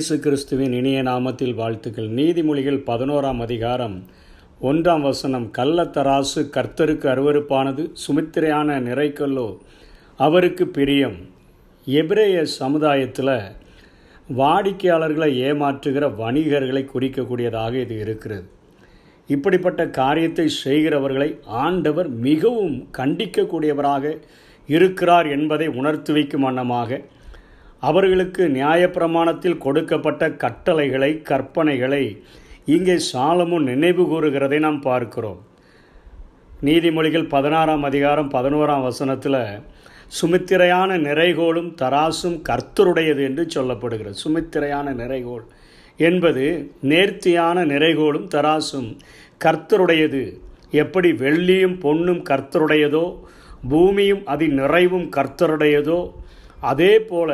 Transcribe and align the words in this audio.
இயேசு 0.00 0.16
கிறிஸ்துவின் 0.24 0.74
இனிய 0.76 0.98
நாமத்தில் 1.02 1.54
வாழ்த்துக்கள். 1.54 2.06
நீதிமொழிகள் 2.18 2.78
பதினோராம் 2.90 3.40
அதிகாரம் 3.46 3.96
ஒன்றாம் 4.68 5.04
வசனம். 5.08 5.46
கள்ளத்தராசு 5.58 6.42
கர்த்தருக்கு 6.54 7.06
அருவருப்பானது 7.14 7.82
சுமித்திரையான 8.04 8.78
நிறைக்கல்லோ 8.86 9.46
அவருக்கு 10.26 10.66
பிரியம். 10.76 11.18
எபிரேய 11.86 12.44
சமுதாயத்தில் 12.44 13.34
வாடிக்கையாளர்களை 14.40 15.30
ஏமாற்றுகிற 15.50 16.10
வணிகர்களை 16.22 16.84
குறிக்கக்கூடியதாக 16.94 17.72
இது 17.84 17.98
இருக்கிறது. 18.06 18.48
இப்படிப்பட்ட 19.28 19.88
காரியத்தை 20.00 20.48
செய்கிறவர்களை 20.64 21.30
ஆண்டவர் 21.66 22.10
மிகவும் 22.28 22.76
கண்டிக்கக்கூடியவராக 23.00 24.18
இருக்கிறார் 24.68 25.30
என்பதை 25.38 25.68
உணர்த்து 25.80 26.12
வைக்கும் 26.12 26.46
வண்ணமாக 26.48 27.02
அவர்களுக்கு 27.80 28.42
நியாயப்பிரமாணத்தில் 28.48 29.62
கொடுக்கப்பட்ட 29.64 30.30
கட்டளைகளை 30.30 31.22
கற்பனைகளை 31.30 32.04
இங்கே 32.64 32.96
சாலமும் 33.12 33.68
நினைவு 33.70 34.02
கூறுகிறதை 34.02 34.58
நாம் 34.58 34.80
பார்க்கிறோம். 34.80 35.40
நீதிமொழிகள் 36.62 37.28
பதினாறாம் 37.28 37.82
அதிகாரம் 37.82 38.30
பதினோராம் 38.30 38.82
வசனத்தில் 38.82 39.42
சுமித்திரையான 40.20 40.90
நிறைகோளும் 40.98 41.70
தராசும் 41.82 42.38
கர்த்தருடையது 42.48 43.22
என்று 43.28 43.44
சொல்லப்படுகிறது. 43.54 44.16
சுமித்திரையான 44.24 44.92
நிறைகோள் 44.92 45.44
என்பது 45.96 46.44
நேர்த்தியான 46.80 47.64
நிறைகோளும் 47.64 48.28
தராசும் 48.34 48.88
கர்த்தருடையது. 49.44 50.22
எப்படி 50.70 51.12
வெள்ளியும் 51.12 51.76
பொன்னும் 51.78 52.22
கர்த்தருடையதோ 52.30 53.06
பூமியும் 53.68 54.22
அதன் 54.24 54.54
நிறைவும் 54.54 55.08
கர்த்தருடையதோ 55.16 56.00
அதே 56.60 57.00
போல 57.00 57.30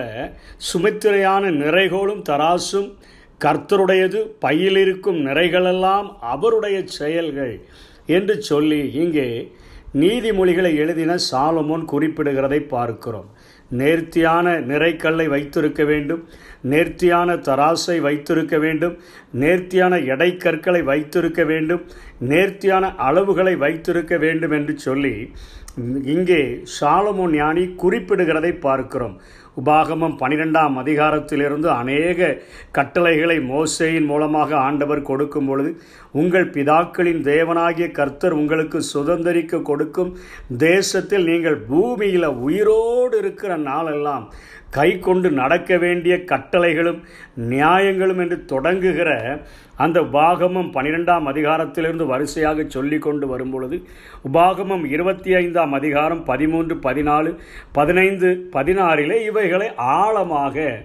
சுமித்திரையான 0.72 1.50
நிறைகோளும் 1.50 2.22
தராசும் 2.28 2.96
கர்த்தருடையது 3.44 4.26
பையில் 4.38 4.76
இருக்கும் 4.76 5.26
நிறைகளெல்லாம் 5.26 6.16
அவருடைய 6.20 6.82
செயல்கள் 6.86 7.60
என்று 8.06 8.42
சொல்லி 8.42 8.92
இங்கே 8.92 9.52
நீதிமொழிகளை 9.94 10.76
எழுதின 10.76 11.14
சாலமோன் 11.30 11.84
குறிப்பிடுகிறதை 11.92 12.58
பார்க்கிறோம். 12.60 13.28
நேர்த்தியான 13.70 14.52
நிறைக்கல்லை 14.60 15.26
வைத்திருக்க 15.26 15.84
வேண்டும் 15.84 16.28
நேர்த்தியான 16.62 17.36
தராசை 17.36 18.00
வைத்திருக்க 18.00 18.58
வேண்டும் 18.58 18.98
நேர்த்தியான 19.32 19.98
எடை 19.98 20.36
கற்களை 20.36 20.82
வைத்திருக்க 20.82 21.44
வேண்டும் 21.44 21.86
நேர்த்தியான 22.18 22.94
அளவுகளை 22.98 23.56
வைத்திருக்க 23.56 24.16
வேண்டும் 24.16 24.50
என்று 24.50 24.78
சொல்லி 24.78 25.32
இங்கே 25.76 26.42
சாலமோ 26.80 27.24
ஞானி 27.30 27.62
குறிப்பிடுகிறதை 27.82 28.52
பார்க்கிறோம். 28.58 29.16
உபாகமம் 29.56 30.16
பனிரெண்டாம் 30.20 30.74
அதிகாரத்திலிருந்து 30.82 31.68
அநேக 31.70 32.28
கட்டளைகளை 32.72 33.36
மோசையின் 33.50 34.04
மூலமாக 34.04 34.56
ஆண்டவர் 34.56 35.02
கொடுக்கும் 35.02 35.46
பொழுது 35.46 35.70
உங்கள் 36.12 36.48
பிதாக்களின் 36.50 37.20
தேவனாகிய 37.24 37.90
கர்த்தர் 37.90 38.32
உங்களுக்கு 38.32 38.80
சுதந்திரிக்க 38.94 39.62
கொடுக்கும் 39.62 40.16
தேசத்தில் 40.58 41.24
நீங்கள் 41.24 41.58
பூமியில் 41.68 42.28
உயிரோடு 42.40 43.18
இருக்கிற 43.18 43.56
நாளெல்லாம் 43.56 44.26
கை 44.70 44.98
கொண்டு 44.98 45.30
நடக்க 45.30 45.78
வேண்டிய 45.78 46.16
கட்டளைகளும் 46.16 47.02
நியாயங்களும் 47.36 48.18
என்று 48.18 48.44
தொடங்குகிற 48.48 49.40
அந்த 49.76 50.00
உபாகமம் 50.00 50.70
பனிரெண்டாம் 50.72 51.26
அதிகாரத்திலிருந்து 51.32 52.06
வரிசையாக 52.06 52.64
சொல்லி 52.68 52.98
கொண்டு 52.98 53.26
வரும்பொழுது 53.26 53.82
உபாகமம் 54.28 54.84
இருபத்தி 54.84 55.34
ஐந்தாம் 55.34 55.72
அதிகாரம் 55.72 56.24
பதிமூன்று 56.24 56.74
பதினாலு 56.74 57.38
பதினைந்து 57.72 58.48
பதினாறிலே 58.52 59.24
இவைகளை 59.24 59.74
ஆழமாக 59.74 60.82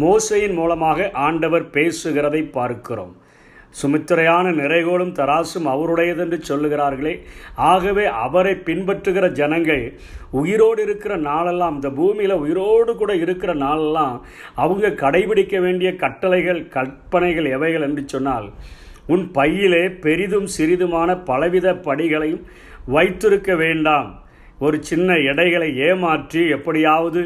மோசையின் 0.00 0.54
மூலமாக 0.54 1.10
ஆண்டவர் 1.12 1.62
பேசுகிறதை 1.62 2.50
பார்க்கிறோம். 2.50 3.19
சுமித்திரையான 3.82 4.52
நிறைகோளும் 4.52 5.14
தராசும் 5.14 5.66
அவருடையதென்று 5.66 6.38
சொல்லுகிறார்களே. 6.48 7.20
ஆகவே 7.54 8.04
அவரை 8.06 8.52
பின்பற்றுகிற 8.52 9.30
ஜனங்கள் 9.30 9.98
உயிரோடு 10.30 10.82
இருக்கிற 10.82 11.16
நாளெல்லாம் 11.16 11.74
இந்த 11.74 11.90
பூமியில் 11.90 12.32
உயிரோடு 12.32 12.96
கூட 12.96 13.14
இருக்கிற 13.14 13.54
நாளெல்லாம் 13.54 14.26
அவங்க 14.54 14.88
கடைபிடிக்க 14.88 15.60
வேண்டிய 15.60 15.96
கட்டளைகள் 15.96 16.68
கற்பனைகள் 16.68 17.44
எவைகள் 17.44 17.82
என்று 17.82 18.02
சொன்னால் 18.06 18.50
உன் 19.06 19.30
பையிலே 19.30 19.88
பெரிதும் 19.88 20.48
சிறிதுமான 20.58 21.24
பலவித 21.24 21.72
படிகளையும் 21.72 22.42
வைத்திருக்க 22.86 23.56
வேண்டாம். 23.56 24.28
ஒரு 24.60 24.76
சின்ன 24.88 25.16
எடைகளை 25.30 25.68
ஏமாற்றி 25.88 26.40
எப்படியாவது 26.56 27.20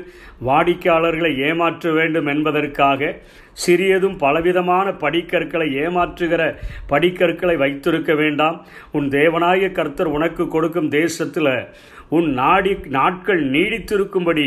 வாடிக்கையாளர்களை 0.47 1.31
ஏமாற்ற 1.49 1.93
வேண்டும் 1.93 2.27
என்பதற்காக 2.27 3.11
சிறியதும் 3.65 4.17
பலவிதமான 4.19 4.87
படிக்கற்களை 5.05 5.69
ஏமாற்றுகிற 5.84 6.43
படிக்கற்களை 6.93 7.56
வைத்திருக்க 7.56 8.15
வேண்டாம். 8.15 8.56
உன் 8.93 9.09
தேவனாய 9.09 9.73
கர்த்தர் 9.73 10.15
உனக்கு 10.17 10.47
கொடுக்கும் 10.49 10.89
தேசத்தில் 11.00 11.53
உன் 12.09 12.31
நாடி 12.33 12.73
நாட்கள் 12.99 13.43
நீடித்திருக்கும்படி 13.50 14.47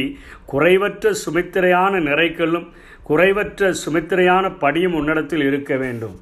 குறைவற்ற 0.54 1.14
சுமித்திரையான 1.24 2.02
நிறைக்கல்லும் 2.10 2.68
குறைவற்ற 3.10 3.72
சுமித்திரையான 3.84 4.46
படியும் 4.60 4.94
உன்னிடத்தில் 4.94 5.46
இருக்க 5.50 5.74
வேண்டும். 5.78 6.18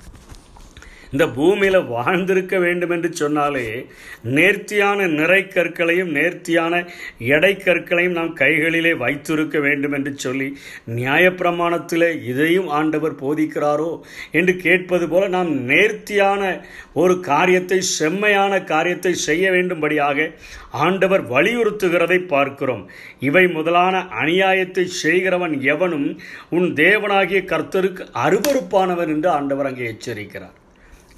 இந்த 1.16 1.26
பூமியில் 1.36 1.78
வாழ்ந்திருக்க 1.92 2.56
வேண்டும் 2.64 2.94
என்று 2.96 3.10
சொன்னாலே 3.20 3.68
நேர்த்தியான 4.38 5.08
நிறை 5.18 5.42
கற்களையும் 5.48 6.10
நேர்த்தியான 6.18 6.74
எடை 7.36 7.52
கற்களையும் 7.58 8.18
நாம் 8.18 8.32
கைகளிலே 8.40 8.92
வைத்திருக்க 9.04 9.60
வேண்டும் 9.66 9.96
என்று 9.98 10.12
சொல்லி 10.24 10.48
நியாயப்பிரமாணத்தில் 10.98 12.08
இதையும் 12.32 12.68
ஆண்டவர் 12.80 13.16
போதிக்கிறாரோ 13.22 13.92
என்று 14.40 14.56
கேட்பது 14.66 15.08
போல 15.14 15.30
நாம் 15.36 15.52
நேர்த்தியான 15.72 16.42
ஒரு 16.94 17.16
காரியத்தை 17.30 17.80
செம்மையான 18.00 18.60
காரியத்தை 18.74 19.14
செய்ய 19.28 19.46
வேண்டும்படியாக 19.56 20.28
ஆண்டவர் 20.86 21.24
வலியுறுத்துகிறதை 21.34 22.20
பார்க்கிறோம். 22.34 22.84
இவை 23.20 23.46
முதலான 23.58 23.96
அநியாயத்தை 24.22 24.86
செய்கிறவன் 25.04 25.56
எவனும் 25.74 26.10
உன் 26.58 26.70
தேவனாகிய 26.84 27.42
கர்த்தருக்கு 27.54 28.06
அருவறுப்பானவன் 28.26 29.14
என்று 29.16 29.30
ஆண்டவர் 29.38 29.70
அங்கே 29.72 29.90
எச்சரிக்கிறார். 29.96 30.56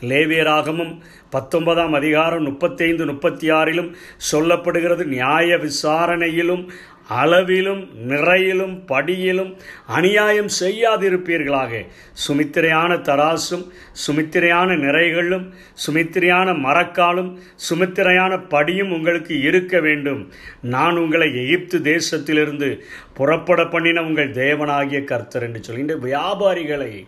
லேவியராகமும் 0.02 0.98
பத்தொன்பதாம் 1.30 1.94
அதிகாரம் 1.94 2.44
முப்பத்தைந்து 2.44 3.06
முப்பத்தி 3.06 3.52
ஆறிலும் 3.52 3.94
சொல்லப்படுகிறது. 4.32 5.06
நியாய 5.06 5.58
விசாரணையிலும் 5.58 6.70
அளவிலும் 7.08 7.90
நிறையிலும் 8.08 8.82
படியிலும் 8.88 9.58
அநியாயம் 9.88 10.50
செய்யாதிருப்பீர்களாக. 10.60 11.86
சுமித்திரையான 12.28 12.96
தராசும் 13.10 13.66
சுமித்திரையான 14.08 14.70
நிறைகளும் 14.76 15.54
சுமித்திரையான 15.88 16.54
மரக்காலும் 16.54 17.38
சுமித்திரையான 17.70 18.50
படியும் 18.50 18.92
உங்களுக்கு 18.92 19.42
இருக்க 19.42 19.80
வேண்டும். 19.80 20.32
நான் 20.62 20.98
உங்களை 20.98 21.46
எகிப்து 21.46 21.80
தேசத்திலிருந்து 21.80 22.80
புறப்பட 23.14 23.66
பண்ணின 23.66 24.02
உங்கள் 24.02 24.32
தேவனாகிய 24.32 25.04
கர்த்தர் 25.04 25.44
என்று 25.44 25.64
சொல்லி 25.64 25.94
வியாபாரிகளை 25.94 27.08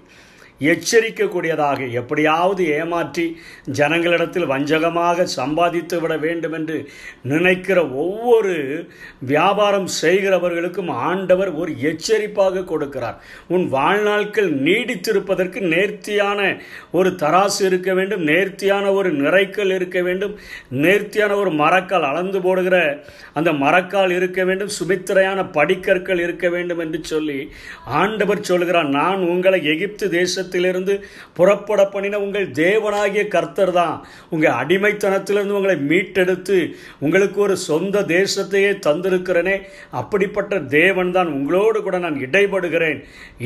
எச்சரிக்கக்கூடியதாக 0.61 1.91
எப்படியாவது 1.91 2.67
ஏமாற்றி 2.67 3.37
ஜனங்களிடத்தில் 3.71 4.47
வஞ்சகமாக 4.47 5.23
சம்பாதித்து 5.23 6.01
விட 6.01 6.17
வேண்டும் 6.17 6.53
என்று 6.53 6.89
நினைக்கிற 7.23 7.87
ஒவ்வொரு 7.87 8.85
வியாபாரம் 9.19 9.87
செய்கிறவர்களுக்கும் 10.01 10.89
ஆண்டவர் 10.89 11.51
ஒரு 11.53 11.71
எச்சரிப்பாக 11.81 12.63
கொடுக்கிறார். 12.63 13.17
உன் 13.47 13.67
வாழ்நாட்கள் 13.67 14.49
நீடித்திருப்பதற்கு 14.51 15.59
நேர்த்தியான 15.59 16.57
ஒரு 16.91 17.09
தராசு 17.09 17.61
இருக்க 17.61 17.93
வேண்டும் 17.93 18.23
நேர்த்தியான 18.23 18.91
ஒரு 18.91 19.11
நிறைக்கல் 19.11 19.73
இருக்க 19.73 20.01
வேண்டும் 20.01 20.35
நேர்த்தியான 20.69 21.35
ஒரு 21.35 21.51
மரக்கால் 21.51 22.03
அளந்து 22.03 22.41
போடுகிற 22.41 23.03
அந்த 23.33 23.51
மரக்கால் 23.51 24.09
இருக்க 24.09 24.43
வேண்டும் 24.43 24.75
சுமித்திரையான 24.79 25.49
படிக்கற்கள் 25.51 26.19
இருக்க 26.19 26.49
வேண்டும் 26.49 26.79
என்று 26.79 27.03
சொல்லி 27.03 27.39
ஆண்டவர் 27.85 28.41
சொல்கிறார் 28.41 28.89
நான் 28.89 29.21
உங்களை 29.21 29.63
எகிப்து 29.63 30.09
தேசத்தில் 30.09 30.47
தேசத்திலிருந்து 30.49 30.93
புறப்பட 31.33 31.81
பண்ணின 31.85 32.19
உங்கள் 32.19 32.47
தேவனாகிய 32.59 33.23
கர்த்தர் 33.27 33.71
தான் 33.71 33.95
உங்கள் 34.29 34.57
அடிமைத்தனத்திலிருந்து 34.61 35.57
உங்களை 35.59 35.75
மீட்டெடுத்து 35.91 36.57
உங்களுக்கு 36.99 37.39
ஒரு 37.41 37.55
சொந்த 37.67 38.03
தேசத்தையே 38.13 38.71
தந்திருக்கிறேனே. 38.87 39.55
அப்படிப்பட்ட 39.91 40.59
தேவன் 40.77 41.11
தான் 41.11 41.29
உங்களோடு 41.33 41.79
கூட 41.81 41.97
நான் 41.97 42.21
இடைபடுகிறேன் 42.25 42.99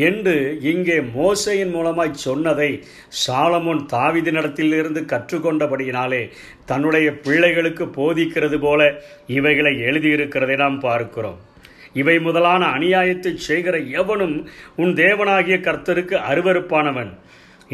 என்று 0.07 0.35
இங்கே 0.73 0.97
மோசையின் 1.17 1.73
மூலமாய் 1.75 2.23
சொன்னதை 2.27 2.71
சாலமோன் 3.23 3.81
தாவிதினிடத்திலிருந்து 3.95 5.03
கற்றுக்கொண்டபடியினாலே 5.13 6.23
தன்னுடைய 6.65 7.07
பிள்ளைகளுக்கு 7.25 7.87
போதிக்கிறது 7.99 8.59
போல 8.59 8.81
இவைகளை 9.27 9.73
எழுதியிருக்கிறதை 9.87 10.57
நாம் 10.57 10.79
பார்க்கிறோம். 10.79 11.39
இவை 11.93 12.15
முதலான 12.19 12.63
அநியாயத்தை 12.77 13.33
செய்கிற 13.49 13.77
எவனும் 14.01 14.35
உன் 14.75 14.93
தேவனாகிய 15.03 15.57
கர்த்தருக்கு 15.67 16.15
அருவறுப்பானவன் 16.31 17.11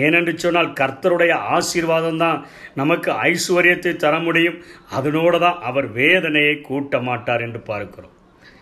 ஏனென்று 0.05 0.33
சொன்னால் 0.35 0.75
கர்த்தருடைய 0.79 1.33
ஆசீர்வாதம் 1.55 2.17
தான் 2.17 2.37
நமக்கு 2.75 3.09
ஐஸ்வர்யத்தை 3.29 3.91
தர 3.95 4.13
முடியும். 4.19 4.57
அதனோடு 4.97 5.39
தான் 5.39 5.57
அவர் 5.69 5.87
வேதனையை 5.91 6.55
கூட்ட 6.61 7.01
மாட்டார் 7.07 7.41
என்று 7.41 7.61
பார்க்கிறோம். 7.71 8.13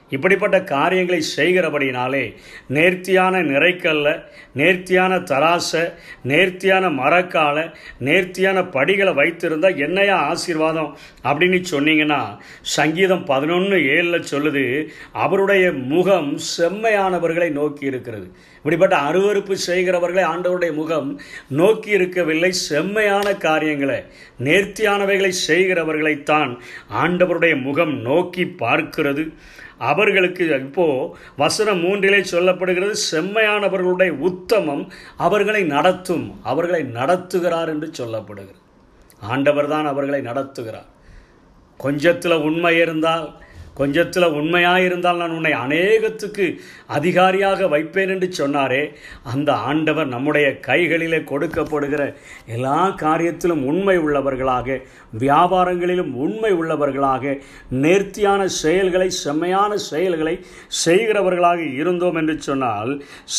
இப்படிப்பட்ட 0.09 0.63
காரியங்களை 0.63 1.23
செய்கிறபடினாலே 1.35 2.35
நேர்த்தியான 2.67 3.43
நிறைக்கல்ல 3.43 4.23
நேர்த்தியான 4.53 5.15
தராசை 5.15 5.93
நேர்த்தியான 6.23 6.89
மரக்காலை 6.89 7.73
நேர்த்தியான 7.99 8.63
படிகளை 8.63 9.13
வைத்திருந்தால் 9.13 9.77
என்னையா 9.77 10.17
ஆசீர்வாதம்? 10.17 10.97
அப்படின்னு 11.23 11.63
சொன்னீங்கன்னா 11.71 12.37
சங்கீதம் 12.61 13.23
பதினொன்று 13.23 13.77
ஏழில் 13.77 14.25
சொல்லுது 14.31 14.87
அவருடைய 15.11 15.71
முகம் 15.71 16.39
செம்மையானவர்களை 16.57 17.51
நோக்கி 17.51 17.85
இருக்கிறது. 17.85 18.31
இப்படிப்பட்ட 18.55 18.95
அருவறுப்பு 18.95 19.55
செய்கிறவர்களை 19.67 20.23
ஆண்டவருடைய 20.23 20.73
முகம் 20.73 21.21
நோக்கி 21.47 21.89
இருக்கவில்லை. 21.89 22.51
செம்மையான 22.51 23.35
காரியங்களை 23.35 24.03
நேர்த்தியானவைகளை 24.43 25.31
செய்கிறவர்களைத்தான் 25.47 26.57
ஆண்டவருடைய 27.03 27.61
முகம் 27.61 28.01
நோக்கி 28.01 28.43
பார்க்கிறது. 28.43 29.33
அவர்களுக்கு 29.79 30.47
இப்போ 30.59 31.17
வசனம் 31.37 31.79
மூன்றிலே 31.79 32.25
சொல்லப்படுகிறது 32.31 32.93
செம்மையானவர்களுடைய 33.11 34.09
உத்தமம் 34.09 34.91
அவர்களை 35.17 35.63
நடத்தும் 35.63 36.39
அவர்களை 36.43 36.81
நடத்துகிறார் 36.81 37.67
என்று 37.67 37.91
சொல்லப்படுகிறது. 37.97 38.61
ஆண்டவர் 39.19 39.67
தான் 39.67 39.85
அவர்களை 39.85 40.21
நடத்துகிறார். 40.21 40.87
கொஞ்சத்தில் 41.83 42.41
உண்மை 42.41 42.77
இருந்தால் 42.77 43.35
கொஞ்சத்தில் 43.79 44.33
உண்மையாக 44.33 44.81
இருந்தால் 44.81 45.17
நான் 45.17 45.31
உன்னை 45.31 45.53
அநேகத்துக்கு 45.53 46.45
அதிகாரியாக 46.87 47.67
வைப்பேன் 47.67 48.09
என்று 48.09 48.29
சொன்னாரே 48.37 48.81
அந்த 49.33 49.49
ஆண்டவர் 49.53 50.07
நம்முடைய 50.07 50.47
கைகளிலே 50.59 51.19
கொடுக்கப்படுகிற 51.23 52.01
எல்லா 52.47 52.77
காரியத்திலும் 53.01 53.63
உண்மை 53.63 53.97
உள்ளவர்களாக 53.97 54.77
வியாபாரங்களிலும் 55.19 56.11
உண்மை 56.15 56.51
உள்ளவர்களாக 56.53 57.33
நேர்த்தியான 57.83 58.47
செயல்களை 58.47 59.09
செம்மையான 59.09 59.77
செயல்களை 59.89 60.35
செய்கிறவர்களாக 60.85 61.59
இருந்தோம் 61.77 62.15
என்று 62.15 62.35
சொன்னால் 62.41 62.91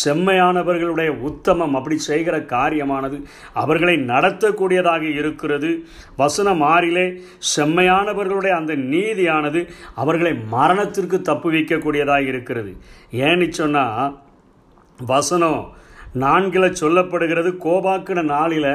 செம்மையானவர்களுடைய 0.05 1.11
உத்தமம் 1.20 1.75
அப்படி 1.75 1.99
செய்கிற 1.99 2.37
காரியமானது 2.38 3.19
அவர்களை 3.55 3.96
நடத்தக்கூடியதாக 4.11 5.05
இருக்கிறது. 5.20 5.70
வசனம் 6.17 6.56
மாறிலே 6.58 7.06
செம்மையானவர்களுடைய 7.56 8.55
அந்த 8.56 8.75
நீதியானது 8.93 9.61
அவர்களை 9.94 10.27
உங்களை 10.28 10.50
மரணத்திற்கு 10.56 11.19
தப்பு 11.30 11.48
வைக்கக்கூடியதாக 11.54 12.30
இருக்கிறது. 12.30 12.72
ஏன்னு 13.26 13.46
சொன்னால் 13.60 14.14
வசனம் 14.98 15.60
நான்கில் 16.22 16.76
சொல்லப்படுகிறது 16.80 17.50
கோபாக்கின 17.64 18.22
நாளில் 18.32 18.69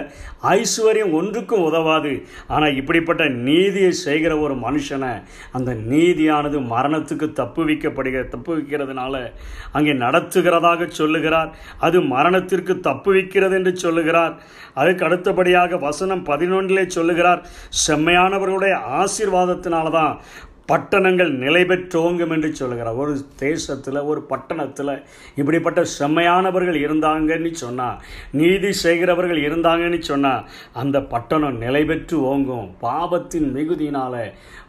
ஐஸ்வர்யம் 0.57 1.13
ஒன்றுக்கும் 1.19 1.63
உதவாது. 1.69 2.11
ஆனால் 2.53 2.77
இப்படிப்பட்ட 2.79 3.23
நீதியை 3.47 3.91
செய்கிற 4.03 4.33
ஒரு 4.45 4.55
மனுஷனை 4.65 5.11
அந்த 5.57 5.71
நீதியானது 5.91 6.59
மரணத்துக்கு 6.73 7.27
தப்பு 7.41 7.63
வைக்கப்படுகிற 7.69 8.23
தப்பு 8.35 8.51
வைக்கிறதுனால 8.57 9.23
அங்கே 9.77 9.95
நடத்துகிறதாக 10.05 10.87
சொல்லுகிறார். 10.99 11.49
அது 11.87 11.99
மரணத்திற்கு 12.15 12.75
தப்பு 12.89 13.11
வைக்கிறது 13.17 13.57
என்று 13.59 13.73
சொல்லுகிறார். 13.85 14.35
அதுக்கு 14.81 15.05
அடுத்தபடியாக 15.09 15.77
வசனம் 15.87 16.25
பதினொன்றிலே 16.31 16.85
சொல்லுகிறார் 16.97 17.43
செம்மையானவர்களுடைய 17.87 18.75
ஆசீர்வாதத்தினால 19.01 19.89
தான் 19.99 20.15
பட்டணங்கள் 20.67 21.29
நிலை 21.29 21.65
பெற்றோங்கும் 21.65 22.29
என்று 22.29 22.55
சொல்கிறார் 22.55 22.95
ஒரு 22.95 23.13
தேசத்தில் 23.35 23.99
ஒரு 24.01 24.21
பட்டணத்தில் 24.21 24.91
இப்படிப்பட்ட 25.35 25.81
செம்மையானவர்கள் 25.99 26.77
இருந்தாங்கன்னு 26.85 27.51
சொன்னால் 27.51 27.99
நீதி 28.31 28.71
செய்கிறவர்கள் 28.83 29.41
இருந்தாங்கன்னு 29.41 29.99
சொன்னால் 29.99 30.45
அந்த 30.73 31.01
பட்டணம் 31.01 31.57
நிலை 31.57 31.85
பெற்று 31.85 32.17
ஓங்கும். 32.21 32.69
பாவத்தின் 32.79 33.49
மிகுதியினால் 33.55 34.21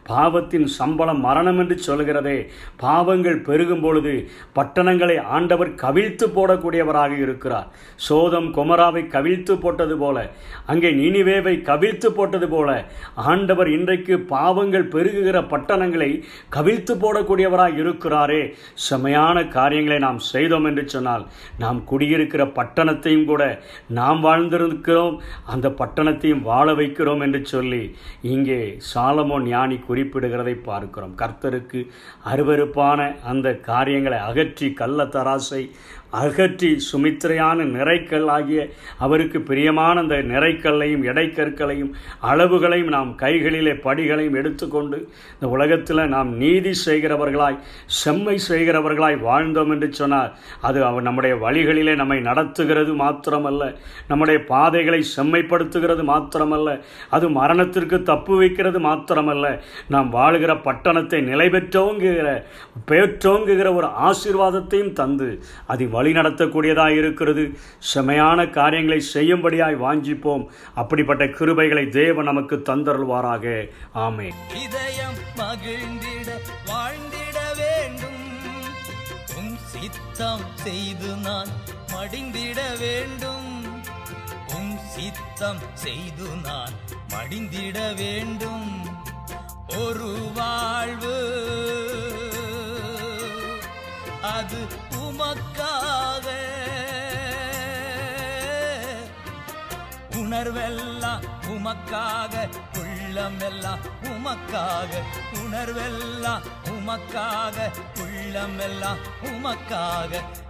பாவத்தின் 0.05 0.67
சம்பளம் 0.77 1.19
மரணம் 1.19 1.59
என்று 1.59 1.77
சொல்கிறதே 1.87 2.37
பாவங்கள் 2.77 3.39
பெருகும் 3.41 3.81
பொழுது 3.81 4.13
பட்டணங்களை 4.53 5.17
ஆண்டவர் 5.35 5.71
கவிழ்த்து 5.83 6.25
போடக்கூடியவராக 6.27 7.13
இருக்கிறார். 7.17 7.67
சோதம் 8.07 8.49
குமராவை 8.57 9.03
கவிழ்த்து 9.07 9.53
போட்டது 9.57 9.97
போல 9.97 10.17
அங்கே 10.65 10.89
நினிவேவை 10.91 11.55
கவிழ்த்து 11.61 12.09
போட்டது 12.11 12.49
போல 12.49 12.69
ஆண்டவர் 13.29 13.69
இன்றைக்கு 13.69 14.17
பாவங்கள் 14.33 14.87
பெருகுகிற 14.87 15.37
பட்டணங்களை 15.53 16.11
கவிழ்த்து 16.49 16.93
போடக்கூடியவராக 16.95 17.79
இருக்கிறாரே. 17.83 18.41
செமையான 18.89 19.47
காரியங்களை 19.47 19.99
நாம் 19.99 20.21
செய்தோம் 20.31 20.65
என்று 20.65 20.85
சொன்னால் 20.89 21.25
நாம் 21.57 21.81
குடியிருக்கிற 21.83 22.43
பட்டணத்தையும் 22.59 23.25
கூட 23.25 23.43
நாம் 23.99 24.21
வாழ்ந்திருக்கிறோம் 24.25 25.17
அந்த 25.53 25.67
பட்டணத்தையும் 25.81 26.45
வாழ 26.51 26.67
வைக்கிறோம் 26.73 27.21
என்று 27.21 27.41
சொல்லி 27.45 27.83
இங்கே 28.33 28.61
சாலமோ 28.93 29.37
ஞானி 29.47 29.77
குறிப்பிடுகிறதை 29.95 30.63
பார்க்கிறோம். 30.63 31.17
கர்த்தருக்கு 31.17 31.87
அருவருப்பான 32.33 33.23
அந்த 33.23 33.55
காரியங்களை 33.55 34.17
அகற்றி 34.17 34.73
கள்ள 34.73 35.05
தராசை 35.05 35.71
அகற்றி 36.13 36.69
சுமித்திரையான 36.85 37.65
நிறைக்கல் 37.69 38.29
ஆகிய 38.29 38.59
அவருக்கு 38.99 39.37
பிரியமான 39.41 39.95
அந்த 39.99 40.17
நிறைக்கல்லையும் 40.29 41.03
எடைக்கற்களையும் 41.09 41.89
அளவுகளையும் 42.23 42.91
நாம் 42.91 43.11
கைகளிலே 43.15 43.73
படிகளையும் 43.83 44.37
எடுத்துக்கொண்டு 44.37 44.97
இந்த 45.33 45.47
உலகத்தில் 45.47 46.01
நாம் 46.07 46.31
நீதி 46.37 46.73
செய்கிறவர்களாய் 46.85 47.57
செம்மை 47.99 48.35
செய்கிறவர்களாய் 48.47 49.17
வாழ்ந்தோம் 49.21 49.71
என்று 49.71 49.89
சொன்னார் 49.93 50.31
அது 50.61 50.79
அவர் 50.83 51.07
நம்முடைய 51.07 51.35
வழிகளிலே 51.37 51.95
நம்மை 51.95 52.19
நடத்துகிறது 52.21 52.95
மாத்திரமல்ல 52.95 53.63
நம்முடைய 54.07 54.39
பாதைகளை 54.45 55.01
செம்மைப்படுத்துகிறது 55.15 56.05
மாத்திரமல்ல 56.05 56.69
அது 57.11 57.25
மரணத்திற்கு 57.31 57.99
தப்பு 58.03 58.33
வைக்கிறது 58.37 58.81
மாத்திரமல்ல 58.81 59.45
நாம் 59.87 60.09
வாழ்கிற 60.11 60.53
பட்டணத்தை 60.65 61.21
நிலை 61.23 61.49
பெற்றோங்குகிற 61.49 62.29
பெற்றோங்குகிற 62.89 63.69
ஒரு 63.75 63.89
ஆசீர்வாதத்தையும் 64.05 64.93
தந்து 64.93 65.29
அது 65.67 65.83
வழி 65.95 66.11
நடத்தக்கூடியதாக 66.11 66.97
இருக்கிறது. 67.01 67.43
செமையான 67.93 68.49
காரியங்களை 68.57 68.99
செய்யும்படியாய் 69.13 69.81
வாஞ்சிப்போம். 69.85 70.43
அப்படிப்பட்ட 70.75 71.23
கிருபைகளை 71.37 71.85
தேவன் 71.99 72.29
நமக்கு 72.31 72.55
தந்தருள்வாராக. 72.69 73.45
ஆமே 74.07 74.27
இதயம் 74.63 75.19
மகிழ்ந்திட 75.39 76.29
வாழ்ந்திட 76.69 77.37
வேண்டும். 77.61 78.23
உன் 79.37 79.55
சித்தம் 79.73 80.45
செய்து 80.65 81.09
நான் 81.27 81.51
மடிந்திட 81.93 82.59
வேண்டும். 82.83 83.49
உம் 84.55 84.75
சித்தம் 84.95 85.63
செய்து 85.85 86.27
நான் 86.43 86.75
மடிந்திட 87.13 87.79
வேண்டும். 88.01 88.71
ஒரு 89.85 90.11
வாழ்வு 90.35 91.15
அது 94.33 94.57
உமக்காக. 94.97 96.27
உணர்வெல்லாம் 100.11 101.21
உமக்காக 101.47 102.33
உள்ளமெல்லாம் 102.73 103.79
உமக்காக. 104.03 104.91
உணர்வெல்லாம் 105.33 106.41
உமக்காக 106.69 107.71
உள்ளமெல்லாம் 108.01 108.97
உமக்காக. 109.21 110.43